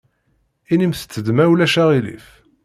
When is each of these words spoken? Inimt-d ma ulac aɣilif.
Inimt-d 0.73 1.27
ma 1.31 1.45
ulac 1.51 1.75
aɣilif. 1.83 2.27